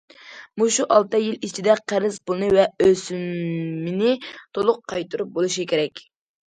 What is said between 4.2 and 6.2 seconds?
تولۇق قايتۇرۇپ بولۇشى كېرەك.